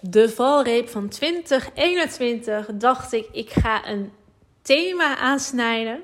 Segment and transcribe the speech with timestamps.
[0.00, 4.12] de valreep van 2021 dacht ik, ik ga een
[4.62, 6.02] thema aansnijden.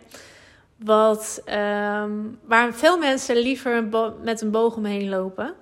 [0.76, 2.10] Wat, ehm,
[2.42, 3.84] waar veel mensen liever
[4.22, 5.54] met een boog omheen lopen.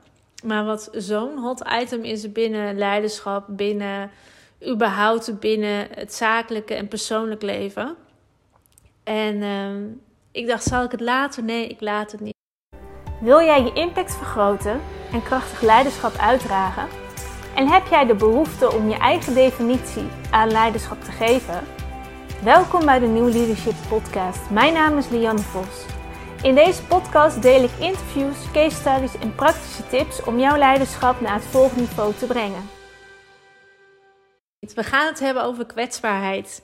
[0.45, 4.11] Maar wat zo'n hot item is binnen leiderschap, binnen
[4.67, 7.97] überhaupt binnen het zakelijke en persoonlijk leven.
[9.05, 9.83] En ehm,
[10.33, 11.45] ik dacht, zal ik het laten?
[11.45, 12.35] Nee, ik laat het niet.
[13.21, 14.81] Wil jij je impact vergroten
[15.13, 17.04] en krachtig leiderschap uitdragen?
[17.55, 21.63] En heb jij de behoefte om je eigen definitie aan leiderschap te geven?
[22.43, 24.51] Welkom bij de New Leadership Podcast.
[24.51, 25.85] Mijn naam is Lianne Vos.
[26.43, 31.35] In deze podcast deel ik interviews, case studies en praktische tips om jouw leiderschap naar
[31.35, 32.69] het volgende niveau te brengen.
[34.75, 36.63] We gaan het hebben over kwetsbaarheid.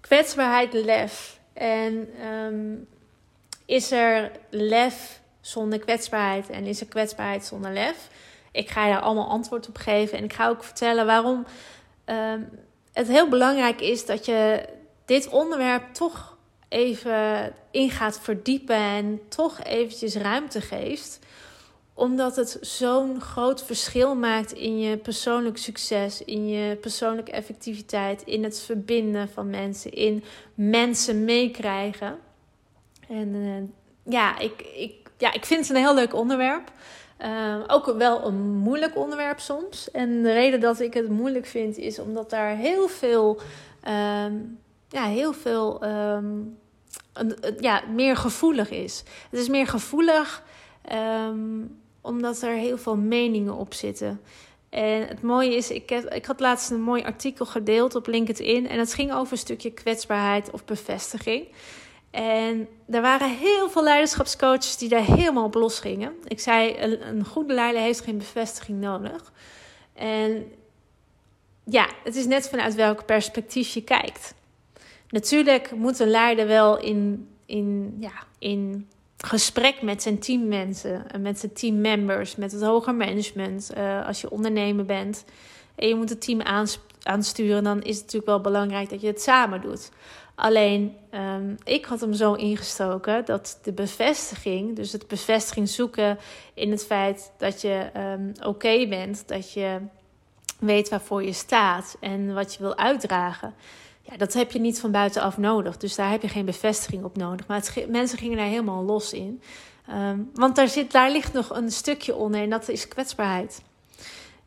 [0.00, 1.40] Kwetsbaarheid, lef.
[1.52, 2.74] En ehm,
[3.66, 8.08] is er lef zonder kwetsbaarheid en is er kwetsbaarheid zonder lef?
[8.52, 11.44] Ik ga daar allemaal antwoord op geven en ik ga ook vertellen waarom
[12.06, 12.48] um,
[12.92, 14.68] het heel belangrijk is dat je
[15.04, 16.36] dit onderwerp toch
[16.68, 21.18] even in gaat verdiepen en toch eventjes ruimte geeft
[22.00, 28.44] omdat het zo'n groot verschil maakt in je persoonlijk succes, in je persoonlijke effectiviteit, in
[28.44, 32.18] het verbinden van mensen, in mensen meekrijgen.
[33.08, 36.72] En uh, ja, ik, ik, ja, ik vind het een heel leuk onderwerp.
[37.24, 39.90] Uh, ook wel een moeilijk onderwerp soms.
[39.90, 43.40] En de reden dat ik het moeilijk vind is omdat daar heel veel,
[43.88, 46.58] um, ja, heel veel um,
[47.12, 49.02] een, ja, meer gevoelig is.
[49.30, 50.42] Het is meer gevoelig.
[52.00, 54.20] Omdat er heel veel meningen op zitten.
[54.70, 58.68] En het mooie is, ik, heb, ik had laatst een mooi artikel gedeeld op LinkedIn.
[58.68, 61.46] En het ging over een stukje kwetsbaarheid of bevestiging.
[62.10, 66.12] En er waren heel veel leiderschapscoaches die daar helemaal op los gingen.
[66.24, 69.32] Ik zei, een, goede leider heeft geen bevestiging nodig.
[69.92, 70.52] En
[71.64, 74.34] ja, het is net vanuit welk perspectief je kijkt.
[75.08, 81.52] Natuurlijk moet een leider wel in, in, ja, in gesprek met zijn teammensen, met zijn
[81.52, 83.70] teammembers, met het hoger management.
[83.76, 85.24] Uh, als je ondernemer bent
[85.74, 86.40] en je moet het team
[87.02, 89.90] aansturen, dan is het natuurlijk wel belangrijk dat je het samen doet.
[90.40, 96.18] Alleen, um, ik had hem zo ingestoken dat de bevestiging, dus het bevestiging zoeken
[96.54, 99.78] in het feit dat je um, oké bent, dat je
[100.58, 103.54] weet waarvoor je staat en wat je wil uitdragen
[104.10, 105.76] ja, dat heb je niet van buitenaf nodig.
[105.76, 107.46] Dus daar heb je geen bevestiging op nodig.
[107.46, 109.42] Maar mensen gingen daar helemaal los in.
[109.90, 113.62] Um, want daar, zit, daar ligt nog een stukje onder en dat is kwetsbaarheid.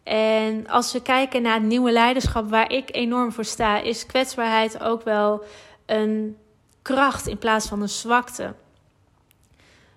[0.04, 4.84] En als we kijken naar het nieuwe leiderschap waar ik enorm voor sta, is kwetsbaarheid
[4.84, 5.44] ook wel
[5.86, 6.38] een
[6.82, 8.54] kracht in plaats van een zwakte.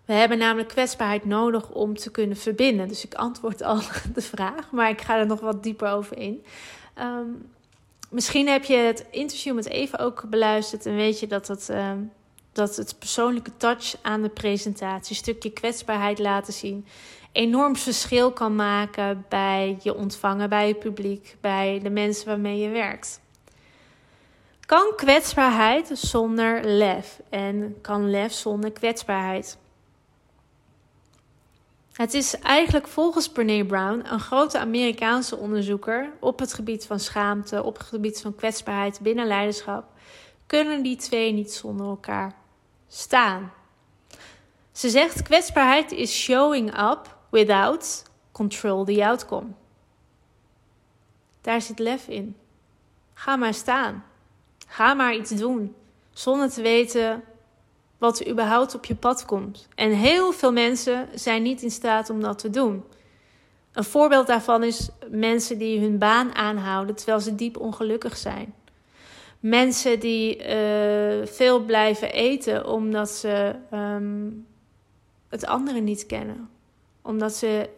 [0.05, 2.89] We hebben namelijk kwetsbaarheid nodig om te kunnen verbinden.
[2.89, 3.81] Dus ik antwoord al
[4.15, 6.45] de vraag, maar ik ga er nog wat dieper over in.
[6.99, 7.51] Um,
[8.11, 11.93] misschien heb je het interview met Eva ook beluisterd en weet je dat het, uh,
[12.53, 16.87] dat het persoonlijke touch aan de presentatie, een stukje kwetsbaarheid laten zien,
[17.33, 22.69] enorm verschil kan maken bij je ontvangen, bij je publiek, bij de mensen waarmee je
[22.69, 23.21] werkt.
[24.67, 29.59] Kan kwetsbaarheid zonder lef en kan lef zonder kwetsbaarheid?
[31.93, 37.63] Het is eigenlijk volgens Brene Brown, een grote Amerikaanse onderzoeker op het gebied van schaamte,
[37.63, 39.85] op het gebied van kwetsbaarheid binnen leiderschap,
[40.47, 42.35] kunnen die twee niet zonder elkaar
[42.89, 43.53] staan.
[44.73, 48.03] Ze zegt: kwetsbaarheid is showing up without
[48.33, 49.49] control the outcome.
[51.41, 52.37] Daar zit lef in.
[53.15, 54.05] Ga maar staan.
[54.77, 55.75] Ga maar iets doen
[56.11, 57.23] zonder te weten
[57.99, 59.69] wat er überhaupt op je pad komt.
[59.75, 62.85] En heel veel mensen zijn niet in staat om dat te doen.
[63.73, 68.55] Een voorbeeld daarvan is mensen die hun baan aanhouden terwijl ze diep ongelukkig zijn.
[69.41, 74.47] Mensen die uh, veel blijven eten omdat ze um,
[75.29, 76.49] het andere niet kennen.
[77.03, 77.69] Omdat ze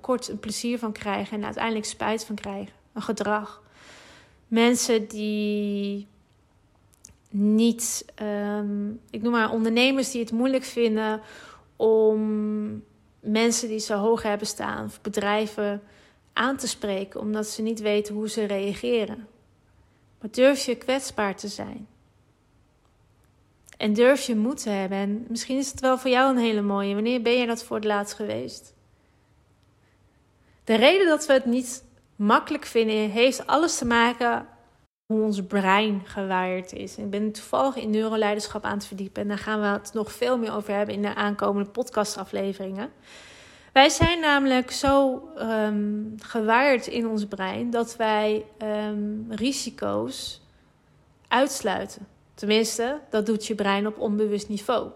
[0.00, 2.74] kort een plezier van krijgen en uiteindelijk spijt van krijgen.
[2.92, 3.62] Een gedrag.
[4.48, 6.10] Mensen die
[7.32, 11.20] niet, ehm, ik noem maar ondernemers die het moeilijk vinden
[11.76, 12.84] om
[13.20, 15.82] mensen die zo hoog hebben staan, of bedrijven
[16.32, 19.26] aan te spreken, omdat ze niet weten hoe ze reageren.
[20.20, 21.86] Maar durf je kwetsbaar te zijn?
[23.76, 24.98] En durf je moed te hebben?
[24.98, 26.94] En misschien is het wel voor jou een hele mooie.
[26.94, 28.74] Wanneer ben je dat voor het laatst geweest?
[30.64, 31.84] De reden dat we het niet
[32.16, 34.46] makkelijk vinden, heeft alles te maken
[35.06, 36.96] hoe ons brein gewaard is.
[36.96, 39.22] Ik ben toevallig in neuroleiderschap aan het verdiepen.
[39.22, 42.90] En daar gaan we het nog veel meer over hebben in de aankomende podcastafleveringen.
[43.72, 50.40] Wij zijn namelijk zo um, gewaard in ons brein dat wij um, risico's
[51.28, 52.06] uitsluiten.
[52.34, 54.90] Tenminste, dat doet je brein op onbewust niveau.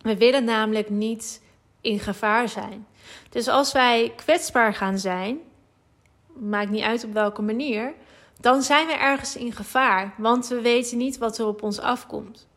[0.00, 1.42] We willen namelijk niet
[1.80, 2.86] in gevaar zijn.
[3.30, 5.38] Dus als wij kwetsbaar gaan zijn,
[6.32, 7.94] maakt niet uit op welke manier,
[8.40, 12.48] dan zijn we ergens in gevaar, want we weten niet wat er op ons afkomt.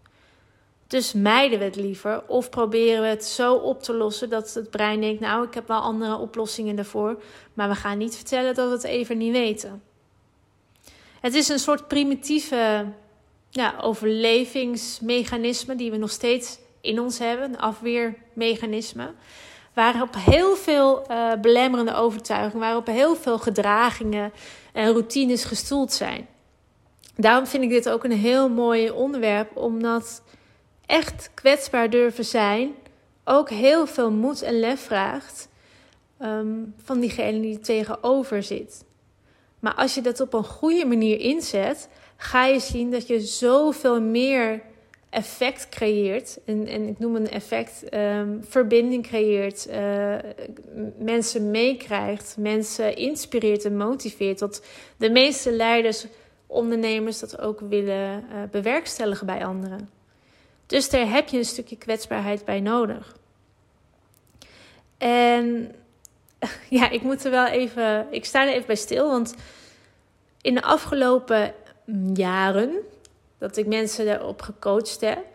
[0.88, 4.70] Dus mijden we het liever of proberen we het zo op te lossen dat het
[4.70, 7.22] brein denkt: Nou, ik heb wel andere oplossingen daarvoor,
[7.54, 9.84] maar we gaan niet vertellen dat we het even niet weten.
[11.20, 12.86] Het is een soort primitieve
[13.50, 19.14] ja, overlevingsmechanisme die we nog steeds in ons hebben, een afweermechanisme.
[19.74, 24.32] Waarop heel veel uh, belemmerende overtuigingen, waarop heel veel gedragingen
[24.74, 26.28] en routines gestoeld zijn.
[27.16, 30.24] Daarom vind ik dit ook een heel mooi onderwerp, omdat
[30.86, 32.76] echt kwetsbaar durven zijn
[33.24, 35.50] ook heel veel moed en lef vraagt
[36.22, 38.84] um, van diegene die tegenover zit.
[39.60, 44.02] Maar als je dat op een goede manier inzet, ga je zien dat je zoveel
[44.02, 44.62] meer
[45.12, 46.40] effect creëert.
[46.46, 49.68] En, en ik noem een effect um, verbinding creëert.
[49.70, 50.16] Uh,
[50.98, 52.36] mensen meekrijgt.
[52.40, 54.40] Mensen inspireert en motiveert.
[54.40, 54.66] Dat
[54.98, 56.06] de meeste leiders,
[56.48, 59.90] ondernemers dat ook willen uh, bewerkstelligen bij anderen.
[60.66, 63.16] Dus daar heb je een stukje kwetsbaarheid bij nodig.
[64.98, 65.76] En
[66.80, 68.08] ja, ik moet er wel even.
[68.12, 69.10] Ik sta er even bij stil.
[69.10, 69.36] Want
[70.42, 71.54] in de afgelopen
[72.14, 72.76] jaren
[73.42, 75.26] dat ik mensen daarop gecoacht heb,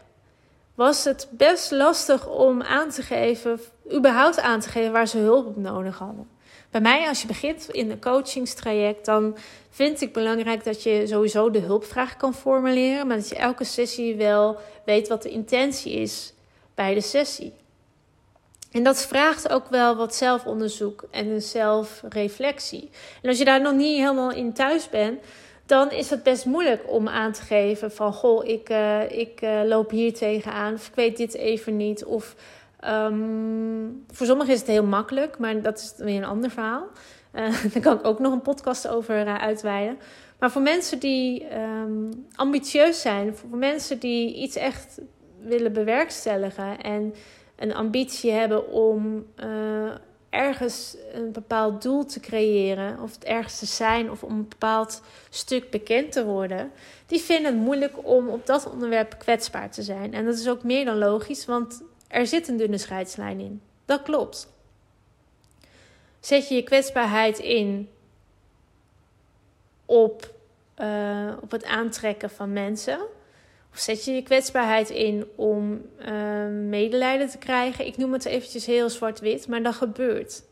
[0.74, 3.60] was het best lastig om aan te geven,
[3.92, 6.28] überhaupt aan te geven waar ze hulp op nodig hadden.
[6.70, 9.36] Bij mij, als je begint in een coachingstraject, dan
[9.70, 14.16] vind ik belangrijk dat je sowieso de hulpvraag kan formuleren, maar dat je elke sessie
[14.16, 16.32] wel weet wat de intentie is
[16.74, 17.52] bij de sessie.
[18.70, 22.90] En dat vraagt ook wel wat zelfonderzoek en een zelfreflectie.
[23.22, 25.20] En als je daar nog niet helemaal in thuis bent,
[25.66, 29.60] dan is het best moeilijk om aan te geven van goh, ik, uh, ik uh,
[29.64, 32.04] loop hier tegenaan of ik weet dit even niet.
[32.04, 32.34] Of
[32.84, 36.86] um, voor sommigen is het heel makkelijk, maar dat is weer een ander verhaal.
[37.34, 39.98] Uh, daar kan ik ook nog een podcast over uitweiden.
[40.38, 45.00] Maar voor mensen die um, ambitieus zijn, voor mensen die iets echt
[45.40, 47.14] willen bewerkstelligen en
[47.56, 49.26] een ambitie hebben om
[50.36, 55.02] ergens een bepaald doel te creëren, of het ergens te zijn, of om een bepaald
[55.30, 56.72] stuk bekend te worden,
[57.06, 60.14] die vinden het moeilijk om op dat onderwerp kwetsbaar te zijn.
[60.14, 63.62] En dat is ook meer dan logisch, want er zit een dunne scheidslijn in.
[63.84, 64.48] Dat klopt.
[66.20, 67.88] Zet je je kwetsbaarheid in
[69.84, 70.34] op,
[70.78, 72.98] uh, op het aantrekken van mensen?
[73.78, 77.86] Zet je je kwetsbaarheid in om uh, medelijden te krijgen?
[77.86, 80.42] Ik noem het eventjes heel zwart-wit, maar dat gebeurt.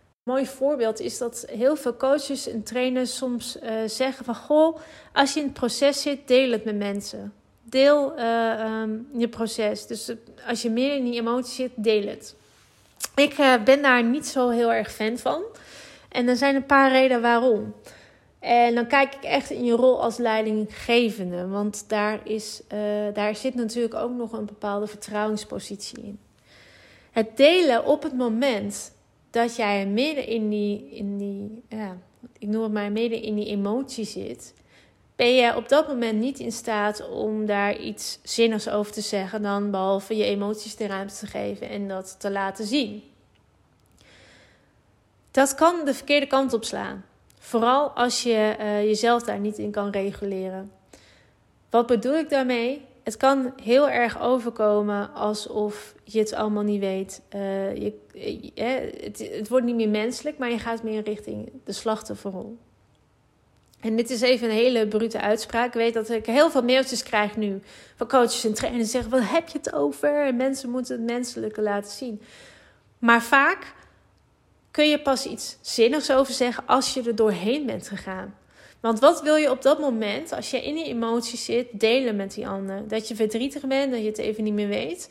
[0.00, 4.34] Een mooi voorbeeld is dat heel veel coaches en trainers soms uh, zeggen van...
[4.34, 4.78] Goh,
[5.12, 7.32] als je in het proces zit, deel het met mensen.
[7.62, 9.86] Deel uh, um, je proces.
[9.86, 10.12] Dus
[10.46, 12.34] als je meer in die emotie zit, deel het.
[13.14, 13.34] Ik
[13.64, 15.42] ben daar niet zo heel erg fan van.
[16.08, 17.74] En er zijn een paar redenen waarom.
[18.40, 21.46] En dan kijk ik echt in je rol als leidinggevende.
[21.46, 22.78] Want daar, is, uh,
[23.14, 26.18] daar zit natuurlijk ook nog een bepaalde vertrouwenspositie in.
[27.10, 28.92] Het delen op het moment
[29.30, 31.96] dat jij midden in die, in die ja,
[32.38, 34.54] ik noem het maar, midden in die emotie zit,
[35.16, 39.42] ben je op dat moment niet in staat om daar iets zinnigs over te zeggen,
[39.42, 43.02] dan behalve je emoties de ruimte te geven en dat te laten zien.
[45.30, 47.04] Dat kan de verkeerde kant op slaan.
[47.42, 50.72] Vooral als je uh, jezelf daar niet in kan reguleren.
[51.70, 52.84] Wat bedoel ik daarmee?
[53.02, 57.22] Het kan heel erg overkomen alsof je het allemaal niet weet.
[57.34, 57.94] Uh, je,
[58.54, 62.58] uh, het, het, wordt niet meer menselijk, maar je gaat meer richting de slachtofferrol.
[63.80, 65.66] En dit is even een hele brute uitspraak.
[65.66, 67.62] Ik weet dat ik heel veel mailtjes krijg nu
[67.96, 70.26] van coaches en trainers die zeggen: Wat heb je het over?
[70.26, 72.22] En mensen moeten het menselijke laten zien.
[72.98, 73.74] Maar vaak
[74.70, 78.34] kun je pas iets zinnigs over zeggen als je er doorheen bent gegaan.
[78.80, 82.34] Want wat wil je op dat moment, als je in die emotie zit, delen met
[82.34, 82.88] die ander?
[82.88, 85.10] Dat je verdrietig bent, dat je het even niet meer weet.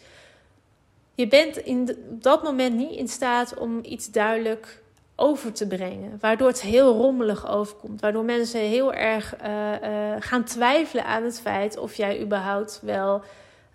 [1.16, 4.82] Je bent in op dat moment niet in staat om iets duidelijk
[5.16, 6.18] over te brengen.
[6.20, 8.02] Waardoor het heel rommelig overkomt.
[8.02, 13.22] Waardoor mensen heel erg uh, uh, gaan twijfelen aan het feit of jij überhaupt wel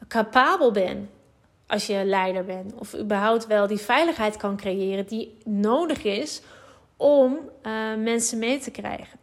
[0.08, 1.08] capabel bent
[1.66, 2.74] als je leider bent.
[2.74, 6.42] Of überhaupt wel die veiligheid kan creëren die nodig is
[6.96, 9.18] om uh, mensen mee te krijgen.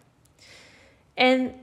[1.14, 1.54] En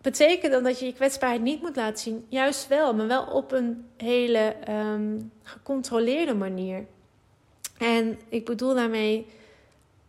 [0.00, 2.26] betekent dan dat je je kwetsbaarheid niet moet laten zien?
[2.28, 6.86] Juist wel, maar wel op een hele um, gecontroleerde manier.
[7.78, 9.26] En ik bedoel daarmee,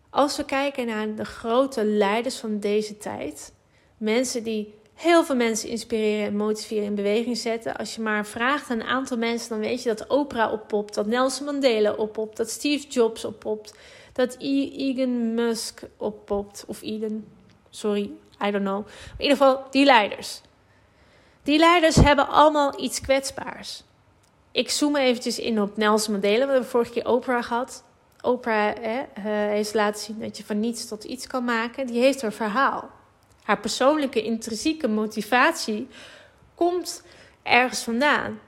[0.10, 3.53] als we kijken naar de grote leiders van deze tijd,
[3.98, 7.77] mensen die heel veel mensen inspireren en motiveren in beweging zetten.
[7.77, 11.06] Als je maar vraagt aan een aantal mensen, dan weet je dat Oprah oppopt, dat
[11.06, 13.74] Nelson Mandela oppopt, dat Steve Jobs oppopt,
[14.13, 16.63] dat Elon Musk oppopt.
[16.68, 17.27] Of Elon,
[17.70, 18.12] sorry,
[18.46, 18.88] I don't know.
[19.18, 20.41] in ieder geval, die leiders.
[21.44, 23.84] Die leiders hebben allemaal iets kwetsbaars.
[24.51, 26.46] Ik zoom eventjes in op Nelson Mandela.
[26.46, 27.84] We hebben vorige keer Oprah gehad.
[28.22, 31.88] Oprah hè, uh, heeft laten zien dat je van niets tot iets kan maken.
[31.88, 32.89] Die heeft een verhaal.
[33.50, 35.88] Haar persoonlijke intrinsieke motivatie
[36.56, 37.03] komt
[37.44, 38.39] ergens vandaan.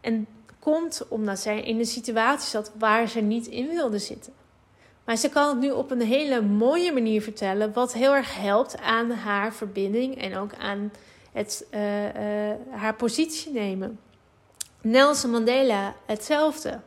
[0.00, 0.26] En
[0.58, 4.32] komt omdat zij in een situatie zat waar ze niet in wilde zitten.
[5.04, 8.78] Maar ze kan het nu op een hele mooie manier vertellen, wat heel erg helpt
[8.78, 10.92] aan haar verbinding en ook aan
[11.32, 14.00] het, uh, uh, haar positie nemen.
[14.80, 16.80] Nelson Mandela, hetzelfde.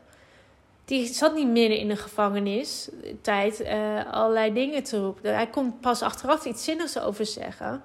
[0.89, 2.89] Die zat niet midden in de gevangenis
[3.22, 5.34] tijd uh, allerlei dingen te roepen.
[5.34, 7.81] Hij kon pas achteraf iets zinnigs over zeggen.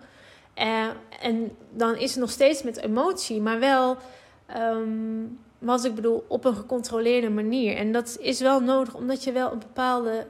[0.58, 0.86] Uh,
[1.20, 3.96] en dan is het nog steeds met emotie, maar wel,
[4.56, 7.76] um, wat ik bedoel, op een gecontroleerde manier.
[7.76, 10.26] En dat is wel nodig, omdat je wel een bepaalde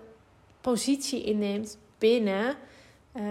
[0.60, 2.54] positie inneemt binnen,
[3.16, 3.22] uh,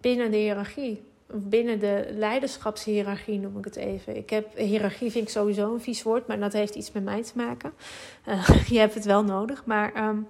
[0.00, 1.02] binnen de hiërarchie
[1.34, 4.16] binnen de leiderschapshiërarchie noem ik het even.
[4.16, 7.22] Ik heb hiërarchie vind ik sowieso een vies woord, maar dat heeft iets met mij
[7.22, 7.72] te maken.
[8.28, 10.26] Uh, je hebt het wel nodig, maar um,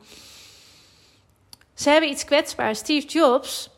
[1.75, 2.78] ze hebben iets kwetsbaars.
[2.78, 3.71] Steve Jobs,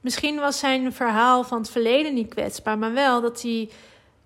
[0.00, 3.70] misschien was zijn verhaal van het verleden niet kwetsbaar, maar wel dat hij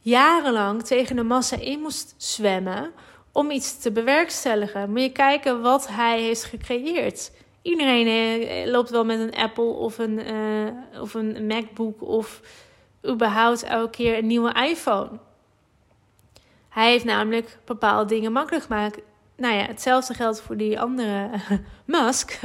[0.00, 2.92] jarenlang tegen de massa in moest zwemmen
[3.32, 4.90] om iets te bewerkstelligen.
[4.90, 7.30] Moet je kijken wat hij heeft gecreëerd.
[7.66, 12.40] Iedereen eh, loopt wel met een Apple of een, uh, of een MacBook of
[13.06, 15.10] überhaupt elke keer een nieuwe iPhone.
[16.68, 19.00] Hij heeft namelijk bepaalde dingen makkelijk gemaakt.
[19.36, 21.30] Nou ja, hetzelfde geldt voor die andere
[21.84, 22.40] Musk,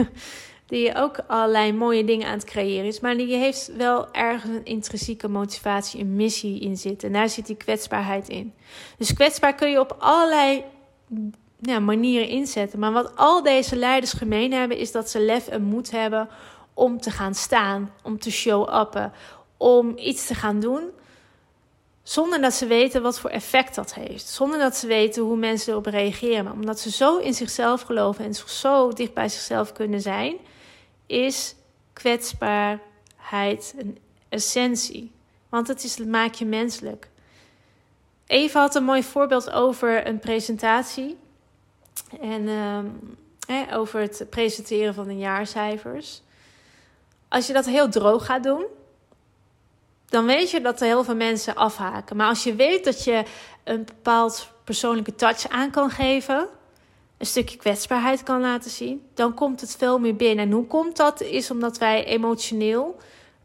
[0.66, 4.66] die ook allerlei mooie dingen aan het creëren is, maar die heeft wel ergens een
[4.66, 7.08] intrinsieke motivatie, een missie in zitten.
[7.08, 8.54] En daar zit die kwetsbaarheid in.
[8.98, 10.63] Dus kwetsbaar kun je op allerlei
[11.62, 12.80] manieren inzetten.
[12.80, 16.30] Maar wat al deze leiders gemeen hebben, is dat ze lef en moed hebben
[16.74, 19.13] om te gaan staan, om te show-uppen,
[19.58, 20.89] om iets te gaan doen.
[22.03, 24.27] Zonder dat ze weten wat voor effect dat heeft.
[24.27, 26.44] Zonder dat ze weten hoe mensen erop reageren.
[26.44, 30.36] Maar omdat ze zo in zichzelf geloven en zo dicht bij zichzelf kunnen zijn,
[31.06, 31.56] is
[31.94, 33.98] kwetsbaarheid een
[34.30, 35.12] essentie.
[35.50, 37.10] Want het, is, het maakt je menselijk.
[38.27, 41.18] Eva had een mooi voorbeeld over een presentatie.
[42.22, 42.41] En
[43.50, 46.22] uh, over het presenteren van de jaarcijfers.
[47.27, 48.65] Als je dat heel droog gaat doen,
[50.06, 52.15] dan weet je dat er heel veel mensen afhaken.
[52.15, 53.24] Maar als je weet dat je
[53.63, 56.48] een bepaald persoonlijke touch aan kan geven,
[57.18, 60.46] een stukje kwetsbaarheid kan laten zien, dan komt het veel meer binnen.
[60.46, 61.22] En hoe komt dat?
[61.22, 62.98] Is omdat wij emotioneel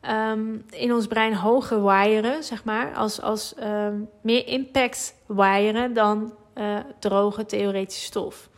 [0.03, 6.35] um, in ons brein hoger wiren, zeg maar, als, als um, meer impact wiren dan
[6.55, 8.49] uh, droge theoretische stof.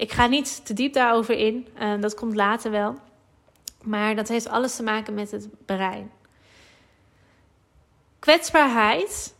[0.00, 2.98] Ik ga niet te diep daarover in, uh, dat komt later wel.
[3.82, 6.10] Maar dat heeft alles te maken met het brein.
[8.18, 9.34] Kwetsbaarheid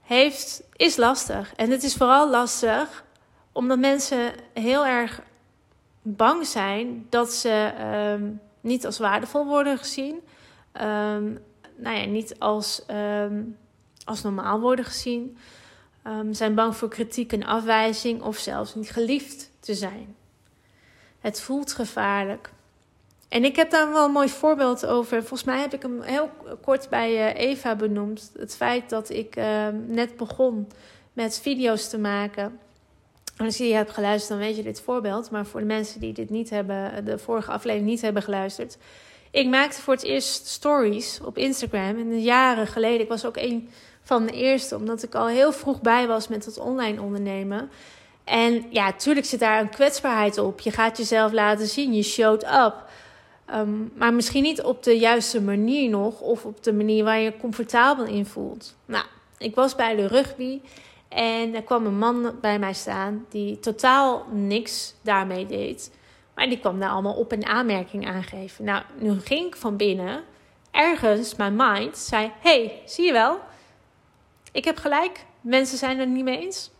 [0.00, 1.54] heeft, is lastig.
[1.54, 3.04] En het is vooral lastig
[3.52, 5.22] omdat mensen heel erg
[6.02, 7.72] bang zijn dat ze
[8.18, 10.14] um, niet als waardevol worden gezien.
[10.14, 11.38] Um,
[11.76, 13.56] nou ja, niet als, um,
[14.04, 15.38] als normaal worden gezien.
[16.30, 20.16] Zijn bang voor kritiek en afwijzing of zelfs niet geliefd te zijn.
[21.20, 22.50] Het voelt gevaarlijk.
[23.28, 25.18] En ik heb daar wel een mooi voorbeeld over.
[25.18, 28.32] Volgens mij heb ik hem heel kort bij uh, Eva benoemd.
[28.38, 30.68] Het feit dat ik uh, net begon
[31.12, 32.58] met video's te maken.
[33.36, 35.30] En als je die hebt geluisterd, dan weet je dit voorbeeld.
[35.30, 38.76] Maar voor de mensen die dit niet hebben, de vorige aflevering niet hebben geluisterd.
[39.30, 41.98] Ik maakte voor het eerst stories op Instagram.
[41.98, 43.70] En jaren geleden, ik was ook een
[44.02, 47.70] van de eerste, omdat ik al heel vroeg bij was met het online ondernemen.
[48.30, 50.60] En ja, natuurlijk zit daar een kwetsbaarheid op.
[50.60, 52.74] Je gaat jezelf laten zien, je showed up.
[53.54, 57.36] Um, maar misschien niet op de juiste manier nog, of op de manier waar je
[57.36, 58.76] comfortabel in voelt.
[58.84, 59.04] Nou,
[59.38, 60.60] ik was bij de rugby
[61.08, 65.92] en er kwam een man bij mij staan die totaal niks daarmee deed.
[66.34, 68.64] Maar die kwam daar allemaal op een aanmerking aangeven.
[68.64, 70.22] Nou, nu ging ik van binnen,
[70.70, 73.38] ergens mijn mind zei: hey, zie je wel?
[74.52, 76.70] Ik heb gelijk, mensen zijn het niet mee eens.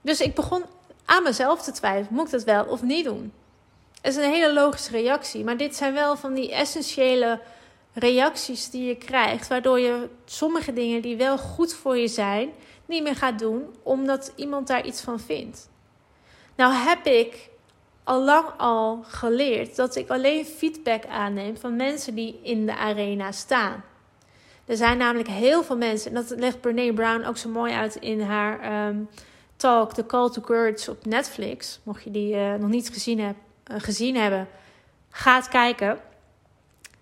[0.00, 0.64] Dus ik begon
[1.04, 3.32] aan mezelf te twijfelen: moet ik dat wel of niet doen?
[4.00, 7.40] Het is een hele logische reactie, maar dit zijn wel van die essentiële
[7.92, 12.50] reacties die je krijgt, waardoor je sommige dingen die wel goed voor je zijn,
[12.86, 15.68] niet meer gaat doen, omdat iemand daar iets van vindt.
[16.56, 17.48] Nou heb ik
[18.04, 23.32] al lang al geleerd dat ik alleen feedback aanneem van mensen die in de arena
[23.32, 23.84] staan.
[24.66, 27.96] Er zijn namelijk heel veel mensen, en dat legt Brene Brown ook zo mooi uit
[27.96, 28.96] in haar ehm,
[29.60, 31.80] talk The Call to Courage op Netflix.
[31.82, 33.28] Mocht je die uh, nog niet gezien, uh,
[33.64, 34.48] gezien hebben,
[35.10, 35.98] ga het kijken.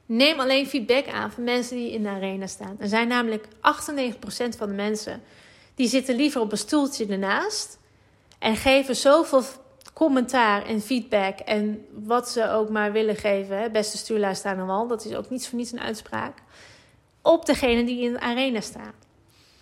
[0.06, 2.76] Neem alleen feedback aan van mensen die in de arena staan.
[2.78, 3.48] Er zijn namelijk 98%
[4.56, 5.22] van de mensen
[5.74, 7.78] die zitten liever op een stoeltje ernaast
[8.38, 9.42] en geven zoveel
[9.92, 13.72] commentaar en feedback en wat ze ook maar willen geven.
[13.72, 16.38] Beste stuurlui staan er wel, dat is ook niets voor niets een uitspraak.
[17.22, 18.92] Op degene die in de arena staan.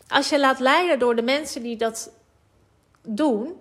[0.09, 2.11] Als je laat leiden door de mensen die dat
[3.07, 3.55] doen,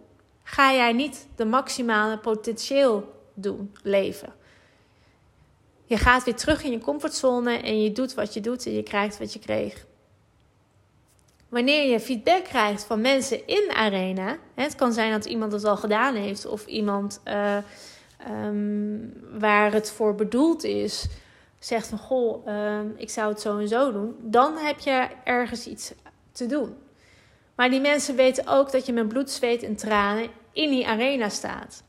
[0.44, 4.34] ga jij niet de maximale potentieel doen, leven.
[5.86, 8.84] Je gaat weer terug in je comfortzone en je doet wat je doet en je
[8.84, 9.86] krijgt wat je kreeg.
[11.50, 15.66] Wanneer je feedback krijgt van mensen in de arena, het kan zijn dat iemand het
[15.66, 17.58] al gedaan heeft of iemand uh,
[18.30, 21.08] um, waar het voor bedoeld is,
[21.60, 25.68] zegt van goh, uh, ik zou het zo en zo doen, dan heb je ergens
[25.68, 25.94] iets
[26.32, 26.76] te doen.
[27.56, 31.30] Maar die mensen weten ook dat je met bloed, zweet en tranen in die arena
[31.30, 31.84] staat.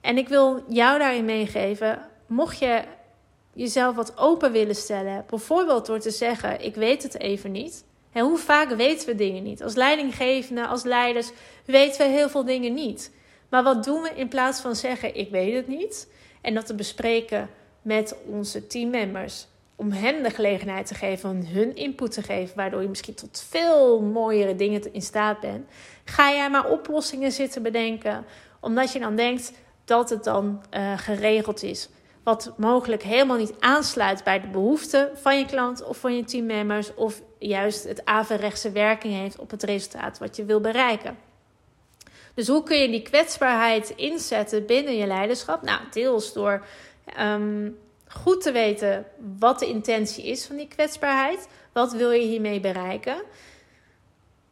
[0.00, 2.82] En ik wil jou daarin meegeven, mocht je
[3.52, 7.84] jezelf wat open willen stellen, bijvoorbeeld door te zeggen: Ik weet het even niet.
[8.12, 9.62] En hoe vaak weten we dingen niet?
[9.62, 11.30] Als leidinggevende, als leiders,
[11.64, 13.12] weten we heel veel dingen niet.
[13.48, 16.08] Maar wat doen we in plaats van zeggen: Ik weet het niet?
[16.40, 17.50] En dat te bespreken
[17.82, 19.46] met onze teammembers.
[19.78, 23.44] Om hen de gelegenheid te geven om hun input te geven, waardoor je misschien tot
[23.48, 25.68] veel mooiere dingen in staat bent.
[26.04, 28.24] Ga jij maar oplossingen zitten bedenken,
[28.60, 29.52] omdat je dan denkt
[29.84, 31.88] dat het dan uh, geregeld is
[32.28, 36.94] wat mogelijk helemaal niet aansluit bij de behoeften van je klant of van je teammembers,
[36.94, 41.18] of juist het averechtse werking heeft op het resultaat wat je wil bereiken.
[42.34, 45.62] Dus hoe kun je die kwetsbaarheid inzetten binnen je leiderschap?
[45.62, 46.66] Nou, deels door
[47.20, 47.78] um,
[48.08, 49.06] goed te weten
[49.38, 51.48] wat de intentie is van die kwetsbaarheid.
[51.72, 53.22] Wat wil je hiermee bereiken?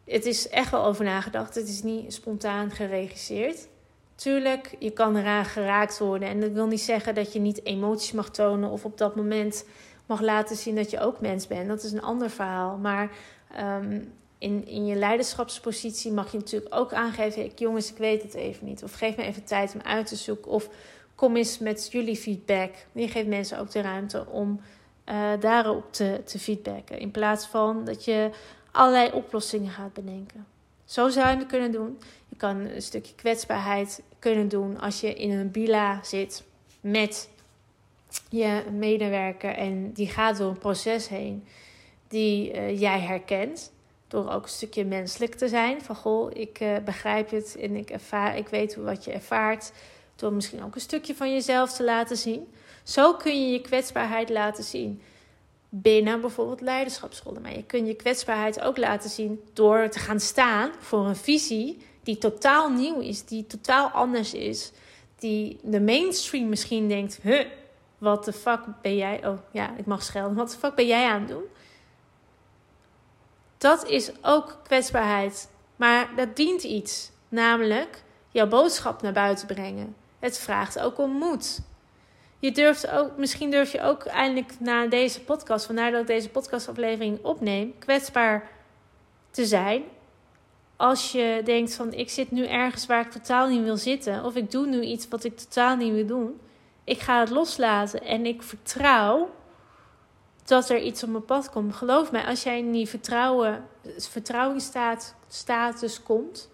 [0.05, 1.55] Het is echt wel over nagedacht.
[1.55, 3.67] Het is niet spontaan geregisseerd.
[4.15, 6.27] Tuurlijk, je kan eraan geraakt worden.
[6.27, 9.65] En dat wil niet zeggen dat je niet emoties mag tonen of op dat moment
[10.05, 11.67] mag laten zien dat je ook mens bent.
[11.67, 12.77] Dat is een ander verhaal.
[12.77, 13.11] Maar
[13.59, 18.33] um, in, in je leiderschapspositie mag je natuurlijk ook aangeven: ik, jongens, ik weet het
[18.33, 18.83] even niet.
[18.83, 20.51] Of geef me even tijd om uit te zoeken.
[20.51, 20.69] Of
[21.17, 22.71] kom eens met jullie feedback.
[22.91, 24.61] Je geeft mensen ook de ruimte om
[25.09, 26.99] uh, daarop te, te feedbacken.
[26.99, 28.29] In plaats van dat je
[28.71, 30.45] allerlei oplossingen gaat bedenken.
[30.85, 31.99] Zo zou je het kunnen doen.
[32.29, 36.43] Je kan een stukje kwetsbaarheid kunnen doen als je in een bila zit
[36.81, 37.29] met
[38.29, 41.47] je medewerker en die gaat door een proces heen
[42.07, 43.71] die uh, jij herkent.
[44.07, 45.81] Door ook een stukje menselijk te zijn.
[45.81, 49.71] Van goh, ik uh, begrijp het en ik, ervaar, ik weet wat je ervaart.
[50.17, 52.53] Door misschien ook een stukje van jezelf te laten zien.
[52.83, 55.01] Zo kun je je kwetsbaarheid laten zien
[55.69, 57.41] binnen bijvoorbeeld leiderschapsscholen.
[57.41, 61.77] Maar je kunt je kwetsbaarheid ook laten zien door te gaan staan voor een visie
[62.03, 64.71] die totaal nieuw is, die totaal anders is.
[65.19, 67.45] Die de mainstream misschien denkt: huh,
[67.97, 69.27] wat de fuck ben jij?
[69.27, 70.35] Oh ja, ik mag schelden.
[70.35, 71.43] Wat de fuck ben jij aan het doen?
[73.57, 75.49] Dat is ook kwetsbaarheid.
[75.75, 77.11] Maar dat dient iets.
[77.29, 79.95] Namelijk jouw boodschap naar buiten brengen.
[80.19, 81.59] Het vraagt ook om moed.
[82.39, 86.29] Je durft ook, misschien durf je ook eindelijk na deze podcast, vandaar dat ik deze
[86.29, 88.49] podcastaflevering opneem, kwetsbaar
[89.31, 89.83] te zijn.
[90.75, 94.35] Als je denkt van ik zit nu ergens waar ik totaal niet wil zitten, of
[94.35, 96.39] ik doe nu iets wat ik totaal niet wil doen.
[96.83, 99.29] Ik ga het loslaten en ik vertrouw
[100.45, 101.75] dat er iets op mijn pad komt.
[101.75, 103.65] Geloof mij, als jij in die vertrouwen,
[103.97, 106.49] vertrouwingsstatus komt,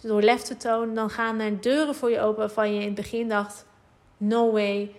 [0.00, 2.94] door lef te tonen, dan gaan er deuren voor je open waarvan je in het
[2.94, 3.66] begin dacht:
[4.16, 4.94] no way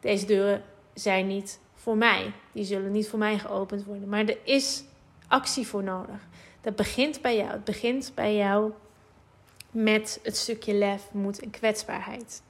[0.00, 0.64] deze deuren
[0.94, 2.32] zijn niet voor mij.
[2.52, 4.08] Die zullen niet voor mij geopend worden.
[4.08, 4.84] Maar er is
[5.28, 6.26] actie voor nodig.
[6.60, 7.50] Dat begint bij jou.
[7.50, 8.72] Het begint bij jou
[9.70, 12.42] met het stukje lef, moed en kwetsbaarheid.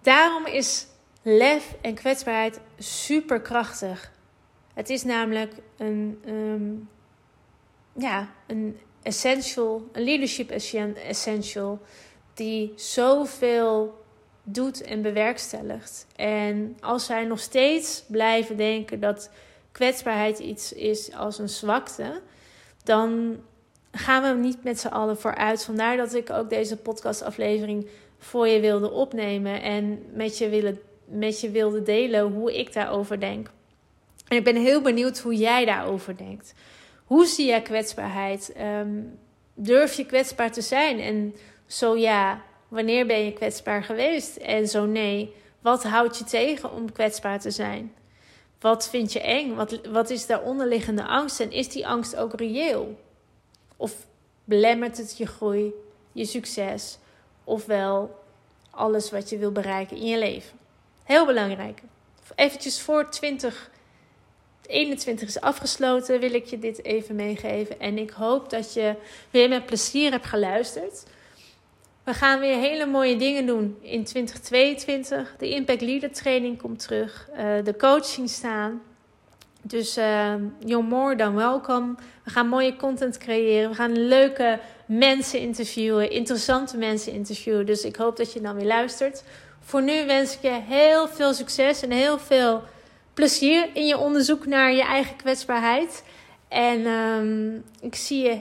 [0.00, 0.86] Daarom is
[1.22, 4.12] lef en kwetsbaarheid super krachtig.
[4.74, 6.88] Het is namelijk een, um,
[7.92, 11.80] ja, een essential, een leadership essential,
[12.34, 13.98] die zoveel
[14.42, 16.06] doet en bewerkstelligt.
[16.16, 19.30] En als zij nog steeds blijven denken dat
[19.72, 22.20] kwetsbaarheid iets is als een zwakte,
[22.84, 23.36] dan
[23.92, 25.64] gaan we niet met z'n allen vooruit.
[25.64, 31.40] Vandaar dat ik ook deze podcastaflevering voor je wilde opnemen en met je, willen, met
[31.40, 33.50] je wilde delen hoe ik daarover denk.
[34.28, 36.54] En ik ben heel benieuwd hoe jij daarover denkt.
[37.10, 38.54] Hoe zie jij kwetsbaarheid?
[38.60, 39.18] Um,
[39.54, 41.00] durf je kwetsbaar te zijn?
[41.00, 41.34] En
[41.66, 44.36] zo ja, wanneer ben je kwetsbaar geweest?
[44.36, 47.94] En zo nee, wat houdt je tegen om kwetsbaar te zijn?
[48.60, 49.54] Wat vind je eng?
[49.54, 51.40] Wat, wat is de onderliggende angst?
[51.40, 53.00] En is die angst ook reëel?
[53.76, 54.06] Of
[54.44, 55.72] belemmert het je groei,
[56.12, 56.98] je succes,
[57.44, 58.18] ofwel
[58.70, 60.58] alles wat je wil bereiken in je leven?
[61.04, 61.82] Heel belangrijk.
[62.34, 63.08] Eventjes voor
[64.70, 67.80] 2021 is afgesloten, wil ik je dit even meegeven.
[67.80, 68.94] En ik hoop dat je
[69.30, 71.04] weer met plezier hebt geluisterd.
[72.04, 75.34] We gaan weer hele mooie dingen doen in 2022.
[75.38, 77.28] De Impact Leader Training komt terug.
[77.32, 78.82] Uh, de coaching staan.
[79.62, 81.96] Dus uh, you're more dan welkom.
[82.24, 83.70] We gaan mooie content creëren.
[83.70, 86.10] We gaan leuke mensen interviewen.
[86.10, 87.66] Interessante mensen interviewen.
[87.66, 89.22] Dus ik hoop dat je dan weer luistert.
[89.60, 92.62] Voor nu wens ik je heel veel succes en heel veel
[93.20, 96.04] plezier in je onderzoek naar je eigen kwetsbaarheid.
[96.48, 98.40] En um, ik zie je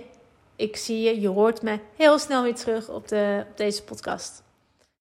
[0.56, 4.44] ik zie je, je hoort me heel snel weer terug op, de, op deze podcast.